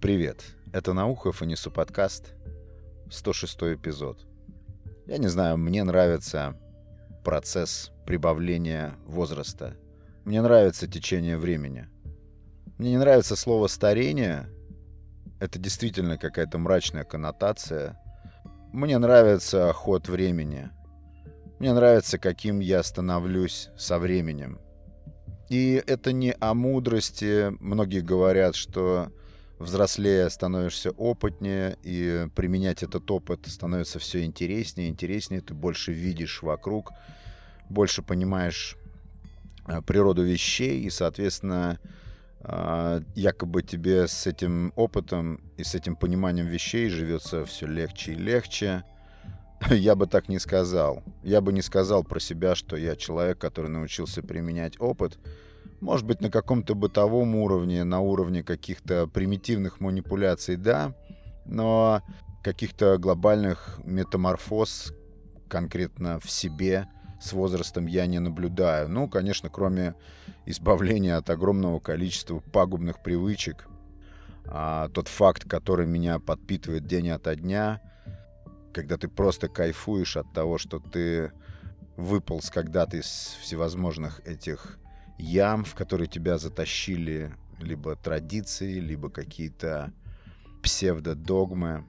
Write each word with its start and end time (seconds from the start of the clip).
Привет, 0.00 0.56
это 0.72 0.94
Наухов 0.94 1.42
и 1.42 1.46
Несу 1.46 1.70
подкаст, 1.70 2.32
106 3.10 3.74
эпизод. 3.74 4.26
Я 5.06 5.18
не 5.18 5.28
знаю, 5.28 5.58
мне 5.58 5.84
нравится 5.84 6.56
процесс 7.22 7.92
прибавления 8.06 8.94
возраста. 9.04 9.76
Мне 10.24 10.40
нравится 10.40 10.86
течение 10.86 11.36
времени. 11.36 11.86
Мне 12.78 12.92
не 12.92 12.96
нравится 12.96 13.36
слово 13.36 13.66
«старение». 13.66 14.48
Это 15.38 15.58
действительно 15.58 16.16
какая-то 16.16 16.56
мрачная 16.56 17.04
коннотация. 17.04 18.00
Мне 18.72 18.96
нравится 18.96 19.70
ход 19.74 20.08
времени. 20.08 20.70
Мне 21.58 21.74
нравится, 21.74 22.16
каким 22.16 22.60
я 22.60 22.82
становлюсь 22.82 23.68
со 23.76 23.98
временем. 23.98 24.60
И 25.50 25.74
это 25.86 26.12
не 26.12 26.34
о 26.40 26.54
мудрости. 26.54 27.50
Многие 27.60 28.00
говорят, 28.00 28.54
что 28.54 29.12
взрослее 29.60 30.28
становишься 30.30 30.90
опытнее, 30.90 31.76
и 31.82 32.26
применять 32.34 32.82
этот 32.82 33.08
опыт 33.10 33.46
становится 33.46 33.98
все 33.98 34.24
интереснее, 34.24 34.88
интереснее, 34.88 35.42
ты 35.42 35.54
больше 35.54 35.92
видишь 35.92 36.42
вокруг, 36.42 36.92
больше 37.68 38.02
понимаешь 38.02 38.76
э, 39.68 39.82
природу 39.82 40.22
вещей, 40.22 40.80
и, 40.80 40.90
соответственно, 40.90 41.78
э, 42.40 43.02
якобы 43.14 43.62
тебе 43.62 44.08
с 44.08 44.26
этим 44.26 44.72
опытом 44.76 45.40
и 45.58 45.62
с 45.62 45.74
этим 45.74 45.94
пониманием 45.94 46.46
вещей 46.46 46.88
живется 46.88 47.44
все 47.44 47.66
легче 47.66 48.12
и 48.12 48.16
легче. 48.16 48.82
Я 49.70 49.94
бы 49.94 50.06
так 50.06 50.28
не 50.28 50.38
сказал. 50.38 51.02
Я 51.22 51.42
бы 51.42 51.52
не 51.52 51.60
сказал 51.60 52.02
про 52.02 52.18
себя, 52.18 52.54
что 52.54 52.76
я 52.76 52.96
человек, 52.96 53.36
который 53.36 53.70
научился 53.70 54.22
применять 54.22 54.80
опыт, 54.80 55.18
может 55.80 56.06
быть, 56.06 56.20
на 56.20 56.30
каком-то 56.30 56.74
бытовом 56.74 57.34
уровне, 57.36 57.84
на 57.84 58.00
уровне 58.00 58.42
каких-то 58.42 59.06
примитивных 59.06 59.80
манипуляций, 59.80 60.56
да, 60.56 60.94
но 61.46 62.02
каких-то 62.42 62.98
глобальных 62.98 63.80
метаморфоз 63.84 64.92
конкретно 65.48 66.20
в 66.20 66.30
себе 66.30 66.88
с 67.20 67.32
возрастом 67.32 67.86
я 67.86 68.06
не 68.06 68.18
наблюдаю. 68.18 68.88
Ну, 68.88 69.08
конечно, 69.08 69.50
кроме 69.50 69.94
избавления 70.46 71.16
от 71.16 71.28
огромного 71.28 71.80
количества 71.80 72.40
пагубных 72.40 73.02
привычек, 73.02 73.66
а, 74.46 74.88
тот 74.88 75.08
факт, 75.08 75.48
который 75.48 75.86
меня 75.86 76.18
подпитывает 76.18 76.86
день 76.86 77.10
ото 77.10 77.36
дня, 77.36 77.80
когда 78.72 78.96
ты 78.96 79.08
просто 79.08 79.48
кайфуешь 79.48 80.16
от 80.16 80.32
того, 80.32 80.58
что 80.58 80.78
ты 80.78 81.32
выполз 81.96 82.50
когда-то 82.50 82.96
из 82.96 83.36
всевозможных 83.40 84.26
этих 84.26 84.78
ям, 85.20 85.64
в 85.64 85.74
которые 85.74 86.08
тебя 86.08 86.38
затащили 86.38 87.32
либо 87.60 87.94
традиции, 87.96 88.80
либо 88.80 89.10
какие-то 89.10 89.92
псевдодогмы. 90.62 91.84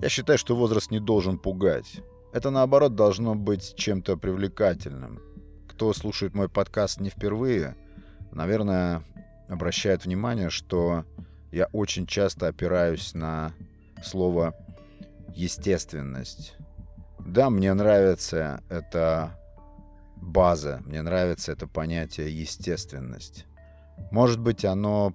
Я 0.00 0.08
считаю, 0.08 0.38
что 0.38 0.56
возраст 0.56 0.90
не 0.90 1.00
должен 1.00 1.38
пугать. 1.38 2.00
Это, 2.32 2.50
наоборот, 2.50 2.94
должно 2.94 3.34
быть 3.34 3.74
чем-то 3.76 4.16
привлекательным. 4.16 5.20
Кто 5.68 5.92
слушает 5.92 6.34
мой 6.34 6.48
подкаст 6.48 7.00
не 7.00 7.10
впервые, 7.10 7.76
наверное, 8.30 9.02
обращает 9.48 10.04
внимание, 10.04 10.48
что 10.48 11.04
я 11.50 11.66
очень 11.72 12.06
часто 12.06 12.48
опираюсь 12.48 13.14
на 13.14 13.52
слово 14.02 14.54
«естественность». 15.34 16.54
Да, 17.18 17.50
мне 17.50 17.72
нравится 17.74 18.62
это 18.68 19.38
база. 20.22 20.80
Мне 20.86 21.02
нравится 21.02 21.52
это 21.52 21.66
понятие 21.66 22.38
естественность. 22.40 23.44
Может 24.10 24.40
быть, 24.40 24.64
оно 24.64 25.14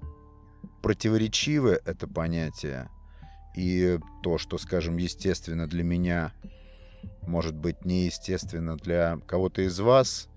противоречивое, 0.81 1.80
это 1.86 2.08
понятие, 2.08 2.89
и 3.55 3.97
то, 4.22 4.38
что, 4.38 4.58
скажем, 4.58 4.98
естественно 4.98 5.67
для 5.67 5.83
меня, 5.83 6.33
может 7.21 7.55
быть 7.55 7.86
неестественно 7.86 8.77
для 8.77 9.17
кого-то 9.26 9.64
из 9.64 9.80
вас, 9.80 10.27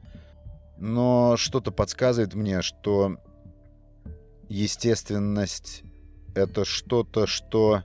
но 0.79 1.37
что-то 1.37 1.71
подсказывает 1.71 2.35
мне, 2.35 2.63
что 2.63 3.19
естественность— 4.49 5.83
это 6.35 6.65
что-то, 6.65 7.27
что 7.27 7.83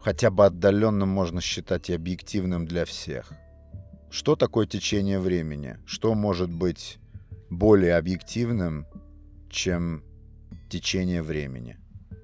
хотя 0.00 0.30
бы 0.30 0.46
отдаленно 0.46 1.06
можно 1.06 1.40
считать 1.40 1.90
и 1.90 1.94
объективным 1.94 2.66
для 2.66 2.84
всех— 2.84 3.32
что 4.10 4.36
такое 4.36 4.66
течение 4.66 5.18
времени? 5.18 5.78
Что 5.86 6.14
может 6.14 6.50
быть 6.50 6.98
более 7.50 7.96
объективным, 7.96 8.86
чем 9.50 10.04
течение 10.68 11.22
времени? 11.22 11.78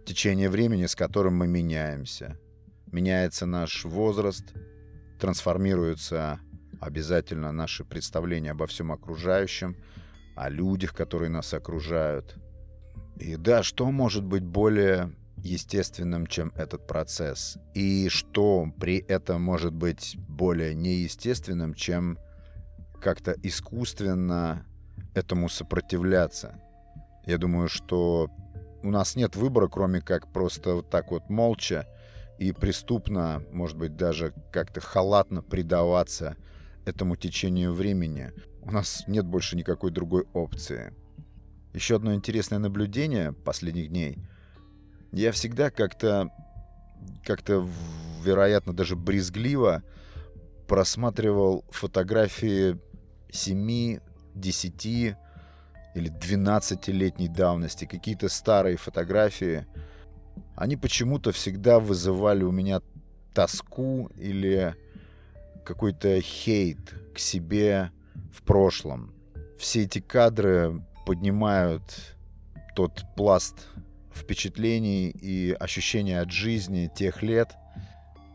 Течение 0.06 0.48
времени, 0.48 0.86
с 0.86 0.94
которым 0.94 1.36
мы 1.36 1.46
меняемся. 1.46 2.38
Меняется 2.90 3.46
наш 3.46 3.84
возраст, 3.84 4.52
трансформируются 5.18 6.40
обязательно 6.80 7.52
наши 7.52 7.84
представления 7.84 8.50
обо 8.50 8.66
всем 8.66 8.90
окружающем, 8.90 9.76
о 10.34 10.48
людях, 10.48 10.94
которые 10.94 11.28
нас 11.28 11.54
окружают. 11.54 12.36
И 13.16 13.36
да, 13.36 13.62
что 13.62 13.90
может 13.90 14.24
быть 14.24 14.42
более 14.42 15.12
естественным, 15.42 16.26
чем 16.26 16.52
этот 16.56 16.86
процесс, 16.86 17.58
и 17.74 18.08
что 18.08 18.68
при 18.78 18.98
этом 18.98 19.42
может 19.42 19.72
быть 19.72 20.16
более 20.28 20.74
неестественным, 20.74 21.74
чем 21.74 22.18
как-то 23.00 23.34
искусственно 23.42 24.64
этому 25.14 25.48
сопротивляться. 25.48 26.60
Я 27.26 27.38
думаю, 27.38 27.68
что 27.68 28.30
у 28.82 28.90
нас 28.90 29.16
нет 29.16 29.36
выбора, 29.36 29.68
кроме 29.68 30.00
как 30.00 30.32
просто 30.32 30.76
вот 30.76 30.90
так 30.90 31.10
вот 31.10 31.28
молча 31.28 31.86
и 32.38 32.52
преступно, 32.52 33.42
может 33.52 33.76
быть, 33.76 33.96
даже 33.96 34.32
как-то 34.52 34.80
халатно 34.80 35.42
предаваться 35.42 36.36
этому 36.84 37.16
течению 37.16 37.72
времени. 37.72 38.32
У 38.60 38.70
нас 38.70 39.04
нет 39.06 39.24
больше 39.24 39.56
никакой 39.56 39.90
другой 39.90 40.24
опции. 40.32 40.94
Еще 41.74 41.96
одно 41.96 42.14
интересное 42.14 42.58
наблюдение 42.58 43.32
последних 43.32 43.88
дней— 43.88 44.18
я 45.12 45.30
всегда 45.32 45.70
как-то, 45.70 46.30
как-то, 47.24 47.68
вероятно, 48.24 48.72
даже 48.72 48.96
брезгливо 48.96 49.82
просматривал 50.66 51.64
фотографии 51.70 52.78
7, 53.30 53.98
10 54.34 54.86
или 54.86 55.16
12-летней 55.94 57.28
давности, 57.28 57.84
какие-то 57.84 58.28
старые 58.28 58.78
фотографии. 58.78 59.66
Они 60.56 60.76
почему-то 60.76 61.32
всегда 61.32 61.78
вызывали 61.78 62.42
у 62.42 62.50
меня 62.50 62.80
тоску 63.34 64.10
или 64.16 64.74
какой-то 65.64 66.20
хейт 66.20 66.94
к 67.14 67.18
себе 67.18 67.90
в 68.32 68.42
прошлом. 68.42 69.14
Все 69.58 69.82
эти 69.82 70.00
кадры 70.00 70.82
поднимают 71.04 71.82
тот 72.74 73.04
пласт 73.14 73.68
впечатлений 74.14 75.10
и 75.10 75.56
ощущений 75.58 76.14
от 76.14 76.30
жизни 76.30 76.90
тех 76.94 77.22
лет. 77.22 77.50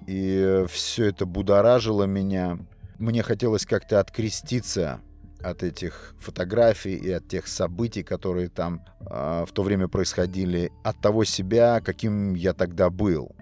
И 0.07 0.65
все 0.69 1.05
это 1.05 1.25
будоражило 1.25 2.03
меня. 2.05 2.59
Мне 2.97 3.23
хотелось 3.23 3.65
как-то 3.65 3.99
откреститься 3.99 5.01
от 5.41 5.63
этих 5.63 6.15
фотографий 6.19 6.95
и 6.95 7.11
от 7.11 7.27
тех 7.27 7.47
событий, 7.47 8.03
которые 8.03 8.49
там 8.49 8.83
э, 9.01 9.45
в 9.47 9.51
то 9.51 9.63
время 9.63 9.87
происходили, 9.87 10.71
от 10.83 10.99
того 11.01 11.25
себя, 11.25 11.79
каким 11.81 12.33
я 12.33 12.53
тогда 12.53 12.89
был. 12.89 13.35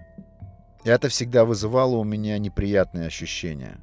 И 0.84 0.88
это 0.88 1.08
всегда 1.08 1.44
вызывало 1.44 1.96
у 1.96 2.04
меня 2.04 2.38
неприятные 2.38 3.06
ощущения. 3.06 3.78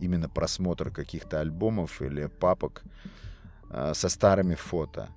Именно 0.00 0.28
просмотр 0.28 0.90
каких-то 0.90 1.40
альбомов 1.40 2.00
или 2.02 2.26
папок 2.26 2.82
э, 3.70 3.92
со 3.94 4.08
старыми 4.08 4.54
фото. 4.54 5.08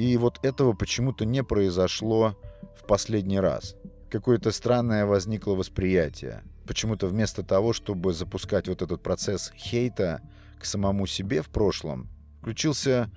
И 0.00 0.16
вот 0.16 0.38
этого 0.42 0.72
почему-то 0.72 1.26
не 1.26 1.44
произошло 1.44 2.34
в 2.74 2.86
последний 2.86 3.38
раз. 3.38 3.76
Какое-то 4.08 4.50
странное 4.50 5.04
возникло 5.04 5.52
восприятие. 5.52 6.42
Почему-то 6.66 7.06
вместо 7.06 7.42
того, 7.42 7.74
чтобы 7.74 8.14
запускать 8.14 8.66
вот 8.66 8.80
этот 8.80 9.02
процесс 9.02 9.52
хейта 9.54 10.22
к 10.58 10.64
самому 10.64 11.06
себе 11.06 11.42
в 11.42 11.50
прошлом, 11.50 12.08
включился 12.40 13.10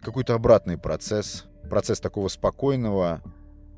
какой-то 0.00 0.34
обратный 0.34 0.78
процесс, 0.78 1.44
процесс 1.68 2.00
такого 2.00 2.28
спокойного 2.28 3.22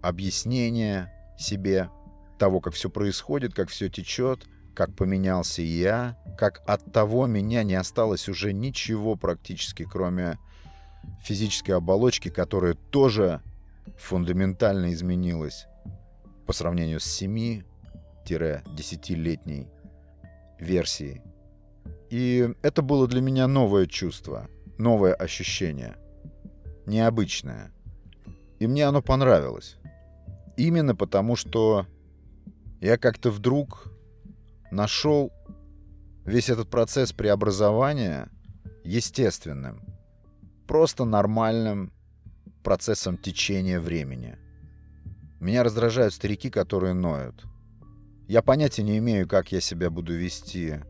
объяснения 0.00 1.12
себе 1.36 1.90
того, 2.38 2.60
как 2.60 2.74
все 2.74 2.88
происходит, 2.88 3.52
как 3.52 3.68
все 3.68 3.88
течет, 3.88 4.46
как 4.76 4.94
поменялся 4.94 5.62
я, 5.62 6.16
как 6.38 6.62
от 6.68 6.92
того 6.92 7.26
меня 7.26 7.64
не 7.64 7.74
осталось 7.74 8.28
уже 8.28 8.52
ничего 8.52 9.16
практически, 9.16 9.82
кроме 9.82 10.38
физической 11.22 11.72
оболочки, 11.72 12.28
которая 12.28 12.74
тоже 12.74 13.40
фундаментально 13.98 14.92
изменилась 14.92 15.66
по 16.46 16.52
сравнению 16.52 17.00
с 17.00 17.22
7-10-летней 17.22 19.68
версией. 20.58 21.22
И 22.10 22.52
это 22.62 22.82
было 22.82 23.08
для 23.08 23.20
меня 23.20 23.46
новое 23.46 23.86
чувство, 23.86 24.48
новое 24.78 25.14
ощущение, 25.14 25.96
необычное. 26.86 27.72
И 28.58 28.66
мне 28.66 28.86
оно 28.86 29.02
понравилось. 29.02 29.76
Именно 30.56 30.94
потому, 30.94 31.36
что 31.36 31.86
я 32.80 32.98
как-то 32.98 33.30
вдруг 33.30 33.88
нашел 34.70 35.32
весь 36.24 36.50
этот 36.50 36.70
процесс 36.70 37.12
преобразования 37.12 38.28
естественным, 38.84 39.82
просто 40.72 41.04
нормальным 41.04 41.92
процессом 42.62 43.18
течения 43.18 43.78
времени. 43.78 44.38
Меня 45.38 45.64
раздражают 45.64 46.14
старики, 46.14 46.48
которые 46.48 46.94
ноют. 46.94 47.44
Я 48.26 48.40
понятия 48.40 48.82
не 48.82 48.96
имею, 48.96 49.28
как 49.28 49.52
я 49.52 49.60
себя 49.60 49.90
буду 49.90 50.14
вести, 50.14 50.80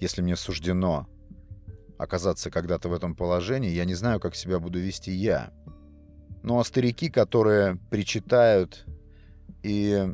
если 0.00 0.22
мне 0.22 0.34
суждено 0.34 1.06
оказаться 1.98 2.50
когда-то 2.50 2.88
в 2.88 2.94
этом 2.94 3.14
положении. 3.14 3.68
Я 3.68 3.84
не 3.84 3.92
знаю, 3.92 4.18
как 4.18 4.34
себя 4.34 4.60
буду 4.60 4.78
вести 4.78 5.12
я. 5.12 5.52
Ну 6.42 6.58
а 6.58 6.64
старики, 6.64 7.10
которые 7.10 7.76
причитают 7.90 8.86
и 9.62 10.10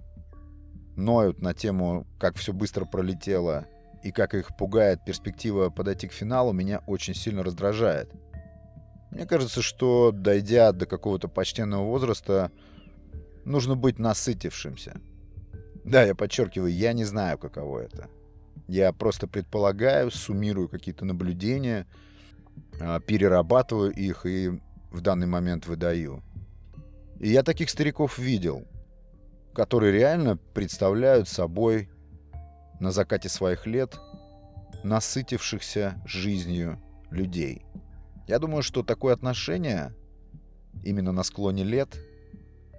ноют 0.96 1.40
на 1.40 1.54
тему, 1.54 2.04
как 2.18 2.34
все 2.34 2.52
быстро 2.52 2.84
пролетело 2.84 3.64
и 4.02 4.10
как 4.10 4.34
их 4.34 4.56
пугает 4.56 5.04
перспектива 5.04 5.70
подойти 5.70 6.08
к 6.08 6.12
финалу, 6.12 6.52
меня 6.52 6.82
очень 6.88 7.14
сильно 7.14 7.44
раздражает. 7.44 8.10
Мне 9.12 9.26
кажется, 9.26 9.62
что 9.62 10.10
дойдя 10.10 10.72
до 10.72 10.86
какого-то 10.86 11.28
почтенного 11.28 11.84
возраста, 11.84 12.50
нужно 13.44 13.76
быть 13.76 14.00
насытившимся. 14.00 15.00
Да, 15.84 16.02
я 16.02 16.14
подчеркиваю, 16.14 16.72
я 16.72 16.92
не 16.92 17.04
знаю, 17.04 17.38
каково 17.38 17.80
это. 17.80 18.08
Я 18.66 18.92
просто 18.92 19.28
предполагаю, 19.28 20.10
суммирую 20.10 20.68
какие-то 20.68 21.04
наблюдения, 21.04 21.86
а, 22.80 22.98
перерабатываю 22.98 23.92
их 23.92 24.26
и 24.26 24.60
в 24.90 25.00
данный 25.00 25.26
момент 25.26 25.66
выдаю. 25.66 26.22
И 27.20 27.28
я 27.28 27.44
таких 27.44 27.70
стариков 27.70 28.18
видел 28.18 28.66
которые 29.52 29.92
реально 29.92 30.36
представляют 30.36 31.28
собой 31.28 31.88
на 32.80 32.90
закате 32.90 33.28
своих 33.28 33.66
лет 33.66 33.98
насытившихся 34.82 36.02
жизнью 36.04 36.80
людей. 37.10 37.64
Я 38.26 38.38
думаю, 38.38 38.62
что 38.62 38.82
такое 38.82 39.14
отношение 39.14 39.94
именно 40.82 41.12
на 41.12 41.22
склоне 41.22 41.64
лет, 41.64 41.98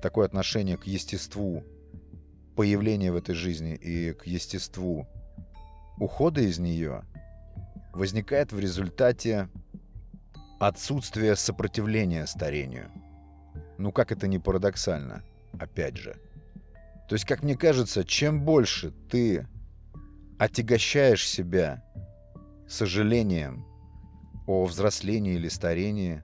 такое 0.01 0.25
отношение 0.25 0.77
к 0.77 0.85
естеству 0.85 1.63
появления 2.55 3.11
в 3.11 3.15
этой 3.15 3.35
жизни 3.35 3.75
и 3.75 4.13
к 4.13 4.25
естеству 4.25 5.07
ухода 5.97 6.41
из 6.41 6.59
нее 6.59 7.03
возникает 7.93 8.51
в 8.51 8.59
результате 8.59 9.49
отсутствия 10.59 11.35
сопротивления 11.35 12.25
старению. 12.25 12.89
Ну 13.77 13.91
как 13.91 14.11
это 14.11 14.27
не 14.27 14.39
парадоксально, 14.39 15.23
опять 15.59 15.97
же– 15.97 16.15
то 17.07 17.15
есть, 17.15 17.25
как 17.25 17.43
мне 17.43 17.55
кажется, 17.55 18.03
чем 18.03 18.41
больше 18.41 18.91
ты 19.09 19.47
отягощаешь 20.39 21.27
себя 21.27 21.83
сожалением 22.67 23.65
о 24.45 24.65
взрослении 24.65 25.33
или 25.33 25.47
старении, 25.47 26.23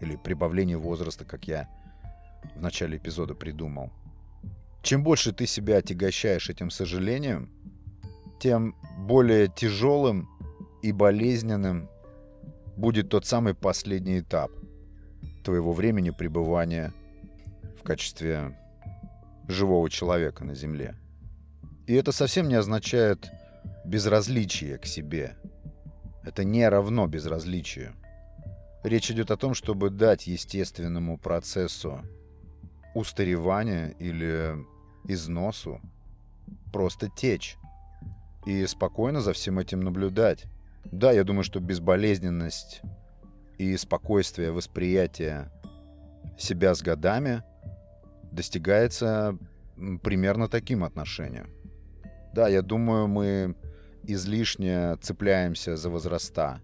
или 0.00 0.16
прибавлении 0.16 0.74
возраста, 0.74 1.24
как 1.24 1.46
я 1.46 1.68
в 2.54 2.60
начале 2.60 2.96
эпизода 2.96 3.34
придумал, 3.34 3.92
чем 4.82 5.04
больше 5.04 5.32
ты 5.32 5.46
себя 5.46 5.78
отягощаешь 5.78 6.50
этим 6.50 6.70
сожалением, 6.70 7.50
тем 8.40 8.74
более 8.98 9.48
тяжелым 9.48 10.28
и 10.82 10.90
болезненным 10.90 11.88
будет 12.76 13.08
тот 13.08 13.24
самый 13.24 13.54
последний 13.54 14.18
этап 14.18 14.50
твоего 15.44 15.72
времени 15.72 16.10
пребывания 16.10 16.92
в 17.78 17.84
качестве 17.84 18.58
живого 19.48 19.88
человека 19.88 20.44
на 20.44 20.54
Земле. 20.54 20.96
И 21.86 21.94
это 21.94 22.12
совсем 22.12 22.48
не 22.48 22.54
означает 22.54 23.30
безразличие 23.84 24.78
к 24.78 24.86
себе. 24.86 25.36
Это 26.24 26.44
не 26.44 26.68
равно 26.68 27.06
безразличию. 27.06 27.94
Речь 28.82 29.10
идет 29.10 29.30
о 29.30 29.36
том, 29.36 29.54
чтобы 29.54 29.90
дать 29.90 30.26
естественному 30.26 31.18
процессу 31.18 32.00
устаревания 32.94 33.94
или 33.98 34.56
износу 35.04 35.80
просто 36.72 37.08
течь 37.08 37.56
и 38.44 38.66
спокойно 38.66 39.20
за 39.20 39.32
всем 39.32 39.58
этим 39.58 39.80
наблюдать. 39.80 40.46
Да, 40.84 41.12
я 41.12 41.24
думаю, 41.24 41.44
что 41.44 41.60
безболезненность 41.60 42.82
и 43.58 43.76
спокойствие 43.76 44.50
восприятия 44.50 45.50
себя 46.38 46.74
с 46.74 46.82
годами 46.82 47.42
достигается 48.32 49.38
примерно 50.02 50.48
таким 50.48 50.82
отношением. 50.82 51.50
Да, 52.34 52.48
я 52.48 52.62
думаю, 52.62 53.06
мы 53.06 53.54
излишне 54.04 54.96
цепляемся 54.96 55.76
за 55.76 55.90
возраста. 55.90 56.60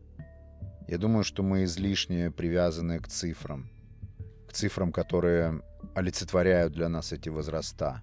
Я 0.86 0.98
думаю, 0.98 1.24
что 1.24 1.42
мы 1.42 1.64
излишне 1.64 2.30
привязаны 2.30 2.98
к 2.98 3.08
цифрам. 3.08 3.68
К 4.48 4.52
цифрам, 4.52 4.92
которые 4.92 5.62
олицетворяют 5.94 6.72
для 6.72 6.88
нас 6.88 7.12
эти 7.12 7.28
возраста. 7.28 8.02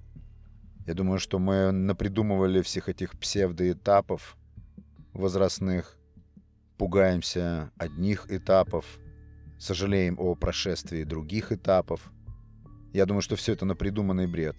Я 0.86 0.94
думаю, 0.94 1.20
что 1.20 1.40
мы 1.40 1.72
напридумывали 1.72 2.62
всех 2.62 2.90
этих 2.90 3.18
псевдоэтапов 3.20 4.38
возрастных, 5.14 5.98
пугаемся 6.78 7.72
одних 7.78 8.30
этапов, 8.30 8.86
сожалеем 9.58 10.20
о 10.20 10.36
прошествии 10.36 11.04
других 11.04 11.52
этапов, 11.52 12.12
я 12.96 13.06
думаю, 13.06 13.22
что 13.22 13.36
все 13.36 13.52
это 13.52 13.66
напридуманный 13.66 14.26
бред. 14.26 14.56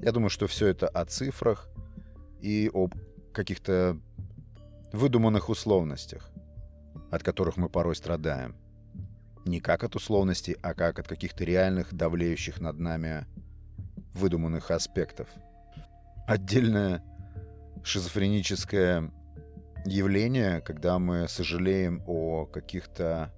Я 0.00 0.12
думаю, 0.12 0.28
что 0.28 0.46
все 0.46 0.66
это 0.66 0.86
о 0.86 1.06
цифрах 1.06 1.68
и 2.42 2.70
об 2.74 2.94
каких-то 3.34 3.98
выдуманных 4.92 5.48
условностях, 5.50 6.30
от 7.10 7.22
которых 7.22 7.56
мы 7.56 7.68
порой 7.68 7.96
страдаем. 7.96 8.56
Не 9.44 9.60
как 9.60 9.84
от 9.84 9.96
условностей, 9.96 10.56
а 10.62 10.72
как 10.72 10.98
от 10.98 11.08
каких-то 11.08 11.44
реальных, 11.44 11.92
давлеющих 11.92 12.60
над 12.60 12.78
нами 12.78 13.26
выдуманных 14.14 14.70
аспектов. 14.70 15.28
Отдельное 16.26 17.02
шизофреническое 17.82 19.12
явление, 19.84 20.62
когда 20.62 20.98
мы 20.98 21.28
сожалеем 21.28 22.02
о 22.06 22.46
каких-то 22.46 23.34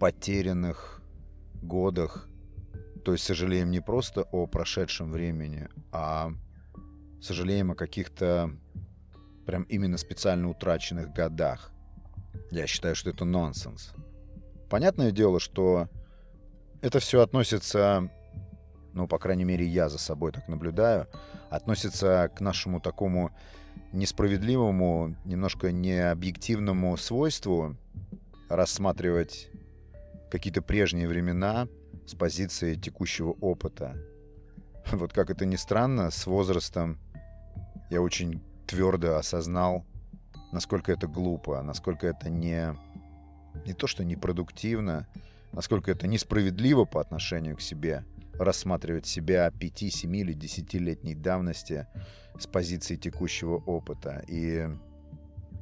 потерянных 0.00 1.00
годах 1.62 2.28
то 3.04 3.12
есть 3.12 3.24
сожалеем 3.24 3.70
не 3.70 3.80
просто 3.80 4.22
о 4.22 4.46
прошедшем 4.46 5.10
времени, 5.10 5.68
а 5.90 6.32
сожалеем 7.20 7.72
о 7.72 7.74
каких-то 7.74 8.56
прям 9.46 9.62
именно 9.64 9.96
специально 9.96 10.48
утраченных 10.48 11.12
годах. 11.12 11.70
Я 12.50 12.66
считаю, 12.66 12.94
что 12.94 13.10
это 13.10 13.24
нонсенс. 13.24 13.92
Понятное 14.70 15.10
дело, 15.10 15.40
что 15.40 15.88
это 16.80 16.98
все 16.98 17.20
относится, 17.20 18.10
ну, 18.92 19.06
по 19.06 19.18
крайней 19.18 19.44
мере, 19.44 19.66
я 19.66 19.88
за 19.88 19.98
собой 19.98 20.32
так 20.32 20.48
наблюдаю, 20.48 21.08
относится 21.50 22.30
к 22.34 22.40
нашему 22.40 22.80
такому 22.80 23.30
несправедливому, 23.92 25.16
немножко 25.24 25.72
необъективному 25.72 26.96
свойству 26.96 27.76
рассматривать 28.48 29.48
какие-то 30.30 30.62
прежние 30.62 31.08
времена– 31.08 31.68
с 32.06 32.14
позиции 32.14 32.74
текущего 32.74 33.32
опыта. 33.40 33.96
Вот 34.92 35.12
как 35.12 35.30
это 35.30 35.46
ни 35.46 35.56
странно, 35.56 36.10
с 36.10 36.26
возрастом 36.26 36.98
я 37.90 38.02
очень 38.02 38.42
твердо 38.72 39.18
осознал, 39.18 39.84
насколько 40.50 40.92
это 40.92 41.06
глупо, 41.06 41.60
насколько 41.62 42.06
это 42.06 42.30
не, 42.30 42.74
не 43.66 43.74
то 43.74 43.86
что 43.86 44.02
непродуктивно, 44.02 45.06
насколько 45.52 45.90
это 45.90 46.06
несправедливо 46.06 46.86
по 46.86 46.98
отношению 47.02 47.58
к 47.58 47.60
себе, 47.60 48.06
рассматривать 48.32 49.04
себя 49.06 49.50
5, 49.50 49.92
7 49.92 50.16
или 50.16 50.34
10-летней 50.34 51.14
давности 51.14 51.86
с 52.38 52.46
позиции 52.46 52.96
текущего 52.96 53.56
опыта 53.56 54.24
и 54.26 54.66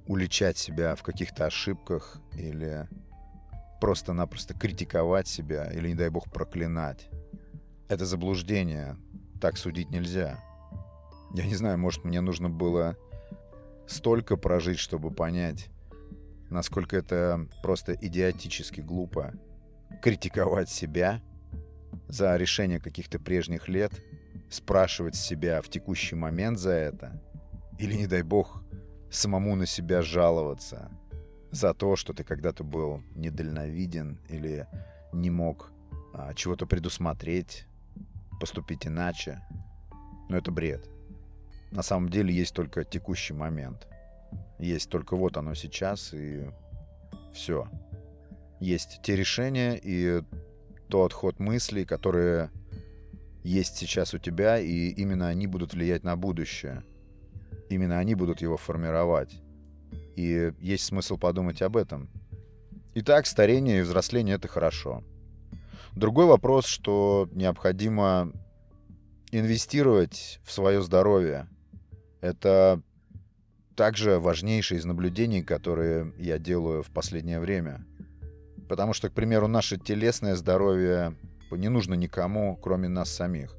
уличать 0.06 0.56
себя 0.56 0.94
в 0.94 1.02
каких-то 1.02 1.46
ошибках 1.46 2.20
или 2.34 2.88
просто-напросто 3.80 4.54
критиковать 4.54 5.26
себя 5.26 5.68
или, 5.72 5.88
не 5.88 5.94
дай 5.94 6.10
бог, 6.10 6.30
проклинать. 6.30 7.08
Это 7.88 8.06
заблуждение. 8.06 8.96
Так 9.40 9.56
судить 9.56 9.90
нельзя. 9.90 10.38
Я 11.34 11.46
не 11.46 11.54
знаю, 11.54 11.78
может, 11.78 12.04
мне 12.04 12.20
нужно 12.20 12.48
было 12.48 12.96
столько 13.86 14.36
прожить, 14.36 14.78
чтобы 14.78 15.10
понять, 15.10 15.68
насколько 16.48 16.96
это 16.96 17.48
просто 17.62 17.94
идиотически 17.94 18.80
глупо 18.80 19.34
критиковать 20.02 20.68
себя 20.68 21.22
за 22.08 22.36
решение 22.36 22.80
каких-то 22.80 23.18
прежних 23.18 23.68
лет, 23.68 23.92
спрашивать 24.48 25.14
себя 25.14 25.62
в 25.62 25.68
текущий 25.68 26.16
момент 26.16 26.58
за 26.58 26.72
это, 26.72 27.22
или, 27.78 27.94
не 27.94 28.06
дай 28.06 28.22
бог, 28.22 28.62
самому 29.10 29.56
на 29.56 29.66
себя 29.66 30.02
жаловаться– 30.02 30.90
за 31.50 31.74
то, 31.74 31.96
что 31.96 32.12
ты 32.12 32.24
когда-то 32.24 32.64
был 32.64 33.02
недальновиден 33.14 34.20
или 34.28 34.66
не 35.12 35.30
мог 35.30 35.72
а, 36.12 36.32
чего-то 36.34 36.66
предусмотреть, 36.66 37.66
поступить 38.40 38.86
иначе. 38.86 39.40
Но 40.28 40.36
это 40.36 40.50
бред. 40.50 40.88
На 41.70 41.82
самом 41.82 42.08
деле 42.08 42.34
есть 42.34 42.54
только 42.54 42.84
текущий 42.84 43.32
момент. 43.32 43.86
Есть 44.58 44.90
только 44.90 45.16
вот 45.16 45.36
оно 45.36 45.54
сейчас 45.54 46.12
и 46.12 46.50
все. 47.32 47.68
Есть 48.60 49.00
те 49.02 49.16
решения 49.16 49.80
и 49.82 50.22
тот 50.88 51.12
ход 51.12 51.38
мыслей, 51.38 51.84
которые 51.84 52.50
есть 53.42 53.76
сейчас 53.76 54.12
у 54.12 54.18
тебя, 54.18 54.58
и 54.58 54.88
именно 54.88 55.28
они 55.28 55.46
будут 55.46 55.72
влиять 55.72 56.04
на 56.04 56.16
будущее. 56.16 56.82
Именно 57.70 57.98
они 57.98 58.14
будут 58.14 58.42
его 58.42 58.56
формировать. 58.56 59.40
И 60.16 60.52
есть 60.60 60.84
смысл 60.84 61.16
подумать 61.16 61.62
об 61.62 61.76
этом. 61.76 62.10
Итак, 62.94 63.26
старение 63.26 63.78
и 63.78 63.82
взросление— 63.82 64.34
это 64.36 64.48
хорошо. 64.48 65.02
Другой 65.94 66.26
вопрос, 66.26 66.66
что 66.66 67.28
необходимо 67.32 68.32
инвестировать 69.30 70.40
в 70.44 70.52
свое 70.52 70.82
здоровье. 70.82 71.48
Это 72.20 72.82
также 73.76 74.18
важнейшее 74.18 74.78
из 74.78 74.84
наблюдений, 74.84 75.42
которые 75.42 76.12
я 76.18 76.38
делаю 76.38 76.82
в 76.82 76.90
последнее 76.90 77.40
время. 77.40 77.86
Потому 78.68 78.92
что, 78.92 79.08
к 79.08 79.12
примеру, 79.12 79.48
наше 79.48 79.78
телесное 79.78 80.36
здоровье 80.36 81.16
не 81.50 81.68
нужно 81.68 81.94
никому, 81.94 82.56
кроме 82.56 82.88
нас 82.88 83.10
самих. 83.10 83.56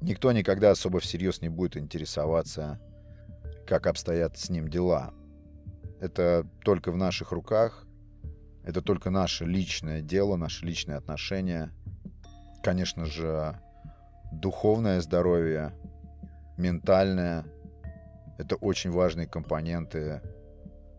Никто 0.00 0.32
никогда 0.32 0.70
особо 0.70 1.00
всерьез 1.00 1.42
не 1.42 1.48
будет 1.48 1.76
интересоваться, 1.76 2.80
как 3.66 3.86
обстоят 3.86 4.38
с 4.38 4.48
ним 4.48 4.68
дела. 4.68 5.12
Это 6.00 6.46
только 6.64 6.90
в 6.90 6.96
наших 6.96 7.32
руках, 7.32 7.84
это 8.64 8.80
только 8.80 9.10
наше 9.10 9.44
личное 9.44 10.02
дело, 10.02 10.36
наши 10.36 10.64
личные 10.64 10.96
отношения. 10.96 11.72
Конечно 12.62 13.06
же, 13.06 13.60
духовное 14.32 15.00
здоровье, 15.00 15.72
ментальное— 16.56 17.44
это 18.42 18.56
очень 18.56 18.90
важные 18.90 19.28
компоненты, 19.28 20.20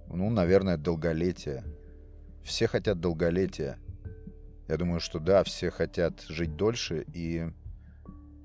ну, 0.08 0.30
наверное, 0.30 0.78
долголетие. 0.78 1.64
Все 2.44 2.68
хотят 2.68 3.00
долголетия. 3.00 3.78
Я 4.70 4.78
думаю, 4.78 5.02
что 5.02 5.20
да, 5.20 5.44
все 5.44 5.70
хотят 5.70 6.22
жить 6.22 6.56
дольше, 6.56 7.06
и 7.14 7.50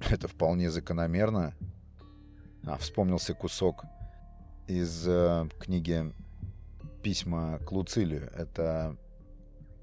это 0.10 0.26
вполне 0.26 0.70
закономерно. 0.70 1.54
А, 2.66 2.76
вспомнился 2.76 3.34
кусок 3.34 3.84
из 4.66 5.06
э, 5.06 5.48
книги 5.60 6.12
«Письма 7.02 7.60
к 7.64 7.70
Луцилию». 7.70 8.30
Это 8.36 8.96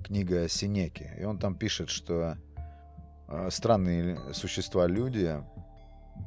книга 0.03 0.47
Синеки. 0.49 1.09
И 1.17 1.23
он 1.23 1.39
там 1.39 1.55
пишет, 1.55 1.89
что 1.89 2.37
э, 3.27 3.49
странные 3.49 4.33
существа 4.33 4.87
люди, 4.87 5.41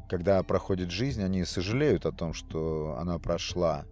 когда 0.09 0.42
проходит 0.42 0.90
жизнь, 0.90 1.23
они 1.23 1.45
сожалеют 1.45 2.07
о 2.07 2.12
том, 2.12 2.33
что 2.33 2.97
она 2.99 3.18
прошла. 3.18 3.85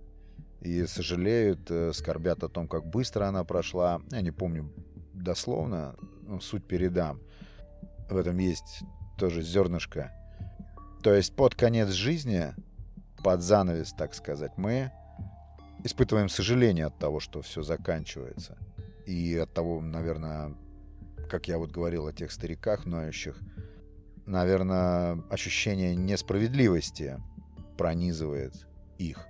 И 0.60 0.86
сожалеют, 0.86 1.70
э, 1.70 1.92
скорбят 1.92 2.42
о 2.42 2.48
том, 2.48 2.66
как 2.66 2.86
быстро 2.86 3.26
она 3.26 3.44
прошла. 3.44 4.00
Я 4.10 4.22
не 4.22 4.30
помню 4.30 4.72
дословно, 5.12 5.94
ну, 6.22 6.40
суть 6.40 6.66
передам. 6.66 7.20
В 8.08 8.16
этом 8.16 8.38
есть 8.38 8.82
тоже 9.18 9.42
зернышко. 9.42 10.12
То 11.02 11.14
есть 11.14 11.36
под 11.36 11.54
конец 11.54 11.90
жизни, 11.90 12.54
под 13.22 13.42
занавес, 13.42 13.92
так 13.92 14.14
сказать, 14.14 14.52
мы 14.56 14.90
испытываем 15.84 16.28
сожаление 16.28 16.86
от 16.86 16.98
того, 16.98 17.20
что 17.20 17.42
все 17.42 17.62
заканчивается. 17.62 18.56
И 19.06 19.36
от 19.36 19.52
того, 19.52 19.80
наверное, 19.80 20.54
как 21.30 21.48
я 21.48 21.58
вот 21.58 21.70
говорил 21.70 22.06
о 22.06 22.12
тех 22.12 22.32
стариках 22.32 22.86
ноющих, 22.86 23.38
наверное, 24.26 25.22
ощущение 25.30 25.94
несправедливости 25.94 27.20
пронизывает 27.78 28.66
их. 28.98 29.26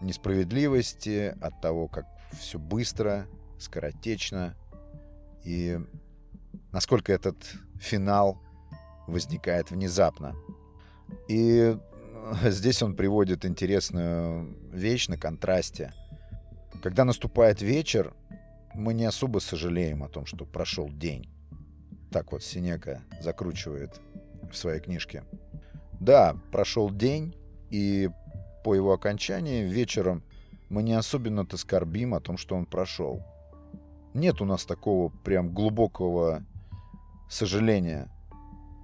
Несправедливости 0.00 1.34
от 1.40 1.60
того, 1.60 1.88
как 1.88 2.06
все 2.38 2.58
быстро, 2.58 3.26
скоротечно, 3.58 4.54
и 5.44 5.78
насколько 6.72 7.12
этот 7.12 7.36
финал 7.80 8.38
возникает 9.06 9.70
внезапно. 9.70 10.34
И 11.28 11.76
здесь 12.44 12.82
он 12.82 12.94
приводит 12.94 13.44
интересную 13.44 14.56
вещь 14.72 15.08
на 15.08 15.18
контрасте. 15.18 15.92
Когда 16.82 17.04
наступает 17.04 17.62
вечер, 17.62 18.14
мы 18.74 18.94
не 18.94 19.04
особо 19.04 19.40
сожалеем 19.40 20.02
о 20.02 20.08
том, 20.08 20.26
что 20.26 20.46
прошел 20.46 20.88
день. 20.88 21.28
Так 22.10 22.32
вот 22.32 22.42
Синека 22.42 23.02
закручивает 23.20 24.00
в 24.52 24.56
своей 24.56 24.80
книжке. 24.80 25.24
Да, 26.00 26.36
прошел 26.50 26.90
день, 26.90 27.36
и 27.70 28.10
по 28.64 28.74
его 28.74 28.92
окончании 28.92 29.62
вечером 29.62 30.22
мы 30.68 30.82
не 30.82 30.94
особенно-то 30.94 31.56
скорбим 31.56 32.14
о 32.14 32.20
том, 32.20 32.36
что 32.36 32.56
он 32.56 32.66
прошел. 32.66 33.22
Нет 34.14 34.40
у 34.40 34.44
нас 34.44 34.64
такого 34.64 35.10
прям 35.10 35.52
глубокого 35.52 36.44
сожаления. 37.28 38.10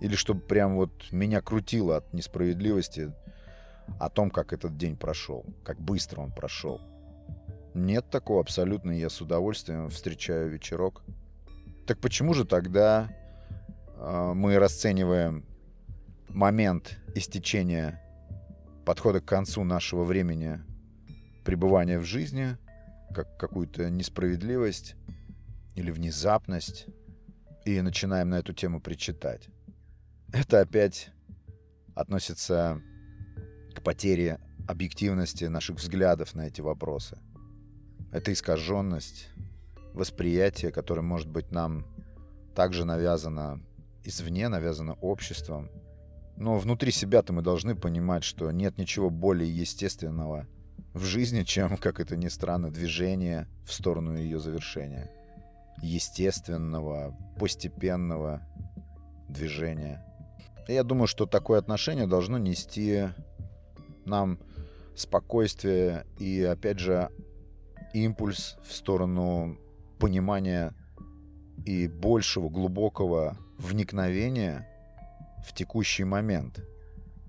Или 0.00 0.14
чтобы 0.14 0.40
прям 0.40 0.76
вот 0.76 1.10
меня 1.10 1.40
крутило 1.40 1.96
от 1.96 2.12
несправедливости 2.12 3.12
о 3.98 4.10
том, 4.10 4.30
как 4.30 4.52
этот 4.52 4.76
день 4.76 4.96
прошел, 4.96 5.44
как 5.64 5.80
быстро 5.80 6.20
он 6.20 6.32
прошел. 6.32 6.80
Нет 7.74 8.10
такого 8.10 8.40
абсолютно, 8.40 8.90
я 8.90 9.08
с 9.08 9.20
удовольствием 9.20 9.90
встречаю 9.90 10.50
вечерок. 10.50 11.02
Так 11.86 11.98
почему 11.98 12.34
же 12.34 12.44
тогда 12.44 13.08
э, 13.96 14.32
мы 14.34 14.58
расцениваем 14.58 15.44
момент 16.28 16.98
истечения 17.14 18.00
подхода 18.84 19.20
к 19.20 19.24
концу 19.24 19.64
нашего 19.64 20.04
времени 20.04 20.60
пребывания 21.44 21.98
в 21.98 22.04
жизни 22.04 22.56
как 23.14 23.38
какую-то 23.38 23.88
несправедливость 23.88 24.96
или 25.74 25.90
внезапность 25.90 26.86
и 27.64 27.80
начинаем 27.80 28.30
на 28.30 28.38
эту 28.38 28.52
тему 28.52 28.80
причитать. 28.80 29.48
Это 30.32 30.60
опять 30.60 31.10
относится 31.94 32.80
к 33.74 33.82
потере 33.82 34.38
объективности 34.68 35.44
наших 35.44 35.76
взглядов 35.76 36.34
на 36.34 36.48
эти 36.48 36.60
вопросы. 36.60 37.18
Это 38.12 38.32
искаженность 38.32 39.30
восприятия, 39.94 40.70
которое, 40.70 41.02
может 41.02 41.28
быть, 41.28 41.50
нам 41.50 41.86
также 42.54 42.84
навязано 42.84 43.62
извне, 44.04 44.48
навязано 44.48 44.94
обществом. 44.94 45.70
Но 46.36 46.58
внутри 46.58 46.92
себя-то 46.92 47.32
мы 47.32 47.42
должны 47.42 47.74
понимать, 47.74 48.24
что 48.24 48.50
нет 48.50 48.78
ничего 48.78 49.10
более 49.10 49.50
естественного 49.54 50.46
в 50.92 51.02
жизни, 51.02 51.42
чем, 51.42 51.76
как 51.76 52.00
это 52.00 52.16
ни 52.16 52.28
странно, 52.28 52.70
движение 52.70 53.48
в 53.64 53.72
сторону 53.72 54.16
ее 54.16 54.38
завершения. 54.38 55.10
Естественного, 55.82 57.16
постепенного 57.38 58.42
движения. 59.28 60.04
Я 60.68 60.82
думаю, 60.82 61.06
что 61.06 61.26
такое 61.26 61.58
отношение 61.58 62.06
должно 62.06 62.38
нести 62.38 63.08
нам 64.04 64.38
спокойствие 64.94 66.06
и, 66.18 66.42
опять 66.42 66.78
же, 66.78 67.10
импульс 67.92 68.56
в 68.66 68.72
сторону 68.72 69.58
понимания 69.98 70.74
и 71.64 71.88
большего 71.88 72.48
глубокого 72.48 73.36
вникновения 73.58 74.68
в 75.46 75.52
текущий 75.52 76.04
момент. 76.04 76.60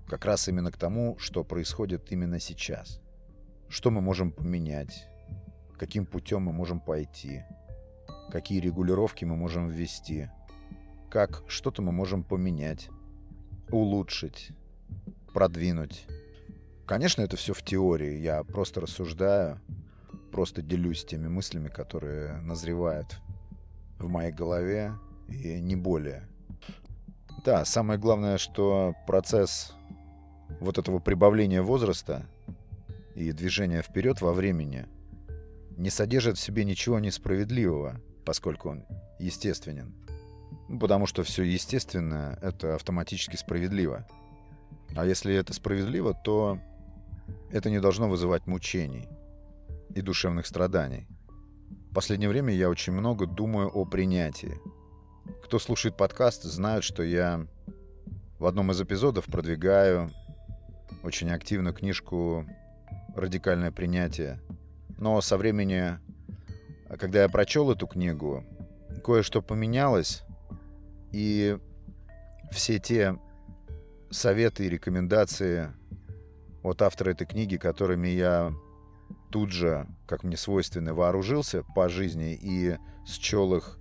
Как 0.08 0.24
раз 0.24 0.48
именно 0.48 0.72
к 0.72 0.76
тому, 0.76 1.16
что 1.18 1.44
происходит 1.44 2.10
именно 2.10 2.40
сейчас. 2.40 3.00
Что 3.68 3.90
мы 3.90 4.00
можем 4.00 4.32
поменять, 4.32 5.06
каким 5.78 6.04
путем 6.04 6.42
мы 6.42 6.52
можем 6.52 6.80
пойти, 6.80 7.44
какие 8.32 8.60
регулировки 8.60 9.24
мы 9.24 9.36
можем 9.36 9.68
ввести, 9.68 10.30
как 11.10 11.44
что-то 11.46 11.80
мы 11.80 11.92
можем 11.92 12.24
поменять, 12.24 12.88
улучшить, 13.70 14.50
продвинуть. 15.32 16.06
Конечно, 16.86 17.22
это 17.22 17.36
все 17.36 17.54
в 17.54 17.62
теории, 17.62 18.18
я 18.18 18.42
просто 18.42 18.80
рассуждаю, 18.80 19.60
просто 20.32 20.60
делюсь 20.60 21.04
теми 21.04 21.28
мыслями, 21.28 21.68
которые 21.68 22.38
назревают 22.38 23.20
в 23.98 24.08
моей 24.08 24.32
голове, 24.32 24.94
и 25.28 25.60
не 25.60 25.76
более. 25.76 26.26
Да, 27.44 27.64
самое 27.64 27.98
главное, 27.98 28.38
что 28.38 28.94
процесс 29.06 29.74
вот 30.60 30.78
этого 30.78 30.98
прибавления 30.98 31.62
возраста 31.62 32.26
и 33.14 33.32
движения 33.32 33.82
вперед 33.82 34.20
во 34.20 34.32
времени 34.32 34.86
не 35.76 35.90
содержит 35.90 36.36
в 36.36 36.40
себе 36.40 36.64
ничего 36.64 36.98
несправедливого, 36.98 38.00
поскольку 38.24 38.70
он 38.70 38.84
естественен. 39.18 39.94
Ну, 40.68 40.78
потому 40.78 41.06
что 41.06 41.22
все 41.22 41.44
естественное— 41.44 42.38
это 42.42 42.74
автоматически 42.74 43.36
справедливо. 43.36 44.06
А 44.96 45.06
если 45.06 45.34
это 45.34 45.54
справедливо, 45.54 46.14
то 46.14 46.58
это 47.50 47.70
не 47.70 47.80
должно 47.80 48.08
вызывать 48.08 48.46
мучений 48.46 49.08
и 49.94 50.00
душевных 50.00 50.46
страданий. 50.46 51.06
В 51.90 51.94
последнее 51.94 52.28
время 52.28 52.52
я 52.54 52.68
очень 52.68 52.92
много 52.92 53.26
думаю 53.26 53.68
о 53.68 53.84
принятии. 53.84 54.60
Кто 55.44 55.58
слушает 55.58 55.96
подкаст, 55.96 56.42
знают, 56.42 56.84
что 56.84 57.02
я 57.02 57.46
в 58.38 58.46
одном 58.46 58.70
из 58.70 58.80
эпизодов 58.80 59.26
продвигаю 59.26 60.10
очень 61.02 61.30
активно 61.30 61.72
книжку 61.72 62.46
«Радикальное 63.16 63.72
принятие». 63.72 64.40
Но 64.98 65.20
со 65.20 65.36
времени, 65.36 65.98
когда 66.98 67.22
я 67.22 67.28
прочел 67.28 67.70
эту 67.70 67.86
книгу, 67.86 68.44
кое-что 69.04 69.42
поменялось, 69.42 70.22
и 71.12 71.58
все 72.50 72.78
те 72.78 73.18
советы 74.10 74.66
и 74.66 74.68
рекомендации 74.68 75.72
от 76.62 76.82
автора 76.82 77.10
этой 77.10 77.26
книги, 77.26 77.56
которыми 77.56 78.08
я 78.08 78.52
тут 79.30 79.50
же, 79.50 79.86
как 80.06 80.24
мне 80.24 80.36
свойственно, 80.36 80.94
вооружился 80.94 81.62
по 81.74 81.88
жизни 81.88 82.38
и 82.40 82.76
счел 83.06 83.54
их 83.54 83.77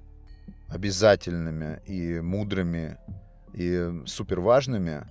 обязательными 0.70 1.82
и 1.86 2.20
мудрыми 2.20 2.98
и 3.54 4.04
супер 4.06 4.40
важными, 4.40 5.08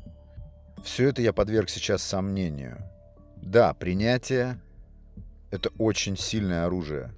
все 0.84 1.08
это 1.08 1.22
я 1.22 1.32
подверг 1.32 1.68
сейчас 1.68 2.02
сомнению. 2.02 2.78
Да, 3.36 3.74
принятие— 3.74 4.60
это 5.50 5.70
очень 5.78 6.16
сильное 6.16 6.66
оружие. 6.66 7.12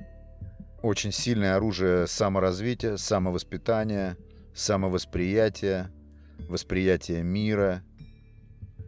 Очень 0.82 1.12
сильное 1.12 1.56
оружие 1.56 2.06
саморазвития, 2.06 2.96
самовоспитания, 2.96 4.16
самовосприятия, 4.54 5.90
восприятия 6.48 7.22
мира. 7.22 7.82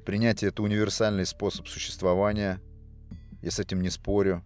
Принятие— 0.07 0.49
это 0.51 0.63
универсальный 0.63 1.27
способ 1.27 1.67
существования. 1.69 2.61
Я 3.43 3.51
с 3.51 3.59
этим 3.59 3.81
не 3.81 3.91
спорю. 3.91 4.45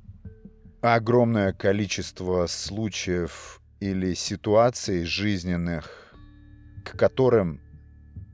огромное 0.80 1.52
количество 1.52 2.46
случаев 2.46 3.60
или 3.80 4.14
ситуаций 4.14 5.04
жизненных, 5.04 6.14
к 6.84 6.96
которым 6.96 7.60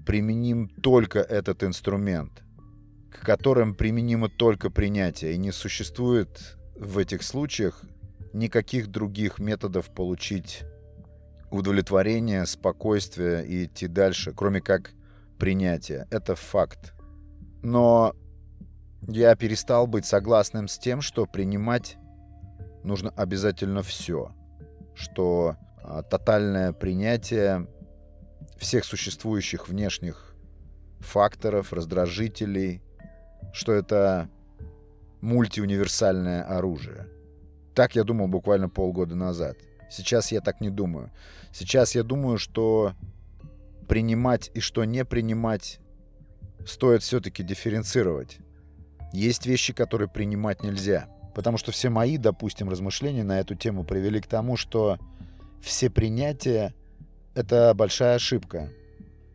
применим 0.07 0.69
только 0.69 1.21
этот 1.21 1.63
инструмент, 1.63 2.43
к 3.11 3.21
которым 3.21 3.75
применимо 3.75 4.29
только 4.29 4.71
принятие, 4.71 5.35
и 5.35 5.39
не 5.39 5.53
существует 5.53 6.57
в 6.77 6.99
этих 6.99 7.23
случаях 7.23 7.83
никаких 8.33 8.89
других 8.89 9.39
методов 9.39 9.93
получить 9.93 10.63
удовлетворение, 11.51 12.47
спокойствие 12.47 13.47
и 13.47 13.65
идти 13.65 13.87
дальше, 13.87 14.33
кроме 14.33 14.61
как 14.61 14.93
принятие. 15.39 16.07
Это 16.11 16.37
факт. 16.37 16.95
Но 17.63 18.15
я 19.09 19.35
перестал 19.35 19.87
быть 19.87 20.07
согласным 20.07 20.69
с 20.69 20.79
тем, 20.79 21.01
что 21.01 21.27
принимать 21.27 21.97
нужно 22.85 23.11
обязательно 23.11 23.83
все. 23.83 24.33
Что 25.01 25.57
а, 25.83 26.03
тотальное 26.03 26.73
принятие 26.73 27.67
всех 28.59 28.85
существующих 28.85 29.67
внешних 29.69 30.35
факторов, 30.99 31.73
раздражителей, 31.73 32.83
что 33.55 33.73
это 33.73 34.29
мультиуниверсальное 35.23 36.43
оружие. 36.43 37.09
Так 37.75 37.95
я 37.95 38.05
думал 38.05 38.29
буквально 38.29 38.69
полгода 38.69 39.15
назад. 39.15 39.57
Сейчас 39.91 40.33
я 40.33 40.43
так 40.43 40.61
не 40.61 40.69
думаю. 40.69 41.11
Сейчас 41.51 41.95
я 41.95 42.03
думаю, 42.03 42.37
что 42.37 42.93
принимать 43.89 44.51
и 44.53 44.61
что 44.61 44.85
не 44.85 45.07
принимать 45.07 45.81
стоит 46.67 47.03
все-таки 47.03 47.43
дифференцировать. 47.43 48.39
Есть 49.15 49.47
вещи, 49.47 49.73
которые 49.73 50.09
принимать 50.09 50.63
нельзя. 50.63 51.09
Потому 51.41 51.57
что 51.57 51.73
все 51.73 51.89
мои, 51.89 52.19
допустим, 52.19 52.69
размышления 52.69 53.25
на 53.25 53.41
эту 53.41 53.55
тему 53.55 53.83
привели 53.83 54.21
к 54.21 54.27
тому, 54.27 54.59
что 54.59 54.99
все 55.63 55.89
принятия 55.89 56.75
это 57.35 57.73
большая 57.75 58.17
ошибка. 58.17 58.69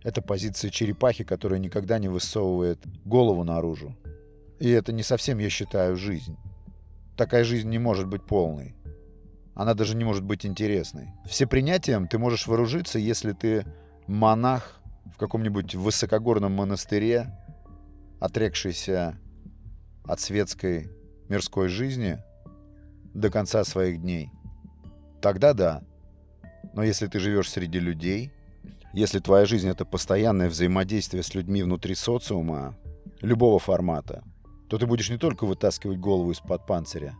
Это 0.03 0.21
позиция 0.21 0.69
черепахи, 0.69 1.23
которая 1.23 1.59
никогда 1.59 1.97
не 1.97 2.07
высовывает 2.07 2.77
голову 3.05 3.43
наружу. 3.43 3.97
И 4.59 4.69
это 4.69 4.93
не 4.93 5.01
совсем, 5.01 5.39
я 5.39 5.49
считаю, 5.49 5.97
жизнь. 5.97 6.37
Такая 7.17 7.43
жизнь 7.43 7.69
не 7.69 7.79
может 7.79 8.05
быть 8.05 8.21
полной. 8.21 8.75
Она 9.55 9.73
даже 9.73 9.97
не 9.97 10.03
может 10.03 10.23
быть 10.23 10.45
интересной. 10.45 11.09
Все 11.27 11.47
принятием 11.47 12.07
ты 12.07 12.19
можешь 12.19 12.45
вооружиться, 12.45 12.99
если 12.99 13.31
ты 13.31 13.65
монах 14.05 14.79
в 15.11 15.17
каком-нибудь 15.17 15.73
высокогорном 15.73 16.51
монастыре, 16.51 17.35
отрекшийся 18.19 19.17
от 20.03 20.19
светской 20.19 20.91
мирской 21.29 21.67
жизни 21.67 22.19
до 23.13 23.29
конца 23.29 23.63
своих 23.63 24.01
дней. 24.01 24.31
Тогда 25.21 25.53
да, 25.53 25.83
но 26.73 26.83
если 26.83 27.07
ты 27.07 27.19
живешь 27.19 27.49
среди 27.49 27.79
людей, 27.79 28.31
если 28.93 29.19
твоя 29.19 29.45
жизнь— 29.45 29.67
это 29.69 29.85
постоянное 29.85 30.49
взаимодействие 30.49 31.23
с 31.23 31.33
людьми 31.33 31.63
внутри 31.63 31.95
социума, 31.95 32.75
любого 33.21 33.59
формата, 33.59 34.23
то 34.69 34.77
ты 34.77 34.85
будешь 34.85 35.09
не 35.09 35.17
только 35.17 35.45
вытаскивать 35.45 35.99
голову 35.99 36.31
из-под 36.31 36.65
панциря. 36.65 37.15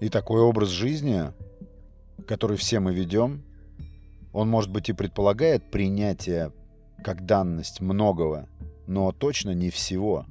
И 0.00 0.08
такой 0.08 0.40
образ 0.40 0.68
жизни, 0.68 1.32
который 2.26 2.56
все 2.56 2.80
мы 2.80 2.94
ведем, 2.94 3.42
он, 4.32 4.48
может 4.48 4.70
быть, 4.70 4.88
и 4.88 4.92
предполагает 4.92 5.70
принятие 5.70 6.52
как 7.02 7.26
данность 7.26 7.80
многого, 7.80 8.48
но 8.86 9.12
точно 9.12 9.50
не 9.50 9.70
всего. 9.70 10.26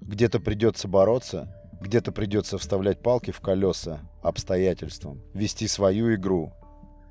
Где-то 0.00 0.40
придется 0.40 0.88
бороться, 0.88 1.54
где-то 1.82 2.12
придется 2.12 2.58
вставлять 2.58 3.02
палки 3.02 3.30
в 3.30 3.40
колеса 3.40 4.00
обстоятельствам, 4.22 5.20
вести 5.34 5.66
свою 5.66 6.14
игру, 6.14 6.52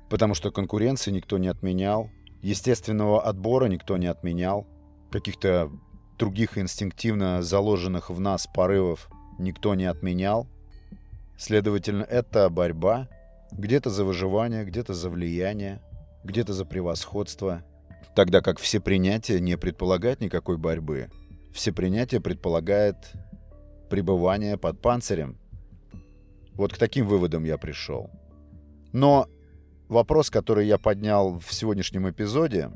потому 0.08 0.34
что 0.34 0.50
конкуренции 0.50 1.10
никто 1.10 1.38
не 1.38 1.48
отменял, 1.48 2.10
естественного 2.42 3.22
отбора 3.22 3.66
никто 3.66 3.96
не 3.98 4.06
отменял, 4.06 4.66
каких-то 5.10 5.70
других 6.18 6.56
инстинктивно 6.58 7.42
заложенных 7.42 8.10
в 8.10 8.18
нас 8.18 8.46
порывов 8.46 9.08
никто 9.38 9.74
не 9.74 9.84
отменял. 9.84 10.48
Следовательно, 11.36 12.02
это 12.02 12.48
борьба 12.48 13.08
где-то 13.52 13.90
за 13.90 14.04
выживание, 14.04 14.64
где-то 14.64 14.94
за 14.94 15.10
влияние, 15.10 15.82
где-то 16.24 16.52
за 16.52 16.64
превосходство, 16.64 17.62
тогда 18.14 18.40
как 18.40 18.58
все 18.58 18.80
принятия 18.80 19.40
не 19.40 19.56
предполагают 19.58 20.20
никакой 20.20 20.56
борьбы. 20.56 21.10
Все 21.52 21.72
принятия 21.72 22.20
предполагает 22.20 22.96
пребывание 23.92 24.56
под 24.56 24.80
панцирем. 24.80 25.36
Вот 26.54 26.72
к 26.72 26.78
таким 26.78 27.06
выводам 27.06 27.44
я 27.44 27.58
пришел. 27.58 28.10
Но 28.92 29.28
Вопрос, 29.92 30.30
который 30.30 30.66
я 30.66 30.78
поднял 30.78 31.38
в 31.38 31.52
сегодняшнем 31.52 32.08
эпизоде 32.08 32.70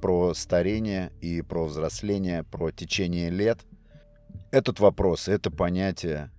про 0.00 0.32
старение 0.32 1.12
и 1.20 1.42
про 1.42 1.66
взросление, 1.66 2.44
про 2.44 2.70
течение 2.70 3.28
лет, 3.28 3.58
этот 4.50 4.80
вопрос, 4.80 5.28
это 5.28 5.50
понятие 5.50 6.30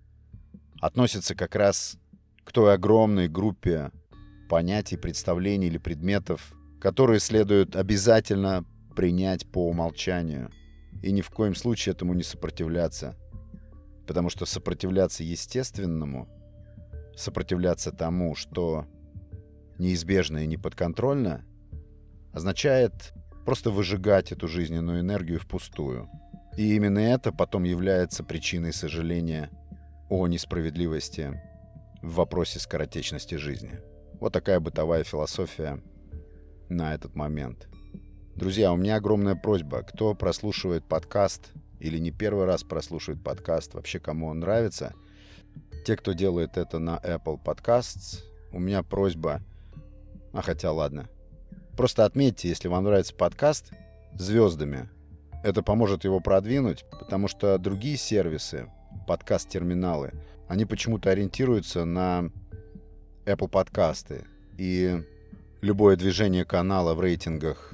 относится 0.82 1.36
как 1.36 1.54
раз 1.54 1.98
к 2.44 2.52
той 2.52 2.74
огромной 2.74 3.28
группе 3.28 3.92
понятий, 4.50 4.98
представлений 4.98 5.68
или 5.68 5.78
предметов, 5.78 6.56
которые 6.82 7.20
следует 7.20 7.76
обязательно 7.76 8.66
принять 8.96 9.46
по 9.46 9.70
умолчанию 9.70 10.50
и 11.04 11.12
ни 11.12 11.22
в 11.22 11.30
коем 11.30 11.54
случае 11.54 11.94
этому 11.94 12.16
не 12.16 12.24
сопротивляться. 12.24 13.16
Потому 14.08 14.30
что 14.30 14.46
сопротивляться 14.46 15.24
естественному, 15.24 16.28
сопротивляться 17.16 17.92
тому, 17.92 18.36
что 18.36 18.86
неизбежно 19.78 20.40
и 20.40 20.48
неподконтрольно, 20.48 21.46
означает 22.34 23.14
просто 23.46 23.70
выжигать 23.72 24.32
эту 24.32 24.48
жизненную 24.48 25.02
энергию 25.02 25.40
впустую. 25.40 26.10
И 26.58 26.76
именно 26.76 27.00
это 27.00 27.32
потом 27.32 27.64
является 27.64 28.24
причиной 28.24 28.74
сожаления 28.74 29.50
о 30.10 30.28
несправедливости 30.28 31.42
в 32.02 32.16
вопросе 32.16 32.60
скоротечности 32.60 33.36
жизни. 33.36 33.80
Вот 34.20 34.34
такая 34.34 34.60
бытовая 34.60 35.04
философия 35.04 35.82
на 36.70 36.94
этот 36.94 37.16
момент. 37.16 37.68
Друзья, 38.36 38.72
у 38.72 38.78
меня 38.78 38.96
огромная 38.96 39.36
просьба. 39.36 39.84
Кто 39.84 40.14
прослушивает 40.16 40.88
подкаст 40.88 41.54
или 41.84 42.00
не 42.00 42.12
первый 42.12 42.46
раз 42.46 42.64
прослушивает 42.64 43.24
подкаст, 43.24 43.76
вообще 43.76 44.00
кому 44.00 44.28
он 44.28 44.40
нравится, 44.40 44.94
те, 45.86 45.96
кто 45.96 46.14
делает 46.14 46.58
это 46.58 46.80
на 46.80 46.98
Apple 47.04 47.40
Podcasts, 47.44 48.24
у 48.52 48.60
меня 48.60 48.82
просьба– 48.82 49.42
а 50.34 50.42
хотя 50.42 50.72
ладно. 50.72 51.08
Просто 51.78 52.06
отметьте, 52.06 52.50
если 52.50 52.68
вам 52.68 52.84
нравится 52.84 53.14
подкаст, 53.14 53.72
звездами. 54.16 54.90
Это 55.44 55.62
поможет 55.62 56.04
его 56.04 56.20
продвинуть, 56.20 56.86
потому 56.92 57.28
что 57.28 57.58
другие 57.58 57.98
сервисы, 57.98 58.70
подкаст-терминалы, 59.08 60.14
они 60.48 60.66
почему-то 60.66 61.12
ориентируются 61.12 61.86
на 61.86 62.32
Apple 63.26 63.48
подкасты. 63.48 64.26
И 64.58 65.04
любое 65.62 65.96
движение 65.96 66.46
канала 66.46 66.96
в 66.96 67.02
рейтингах 67.02 67.74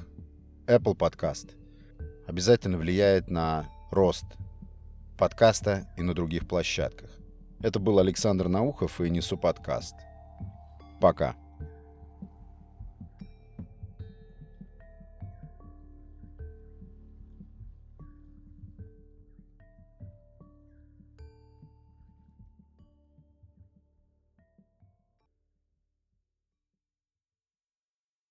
Apple 0.66 0.96
Podcast 0.96 1.50
обязательно 2.26 2.76
влияет 2.76 3.30
на 3.30 3.68
рост 3.90 4.26
подкаста 5.18 5.86
и 5.96 6.02
на 6.02 6.14
других 6.14 6.48
площадках. 6.48 7.10
Это 7.60 7.78
был 7.78 7.98
Александр 7.98 8.48
Наухов 8.48 9.00
и 9.00 9.10
Несу 9.10 9.36
подкаст. 9.36 9.94
Пока. 11.00 11.34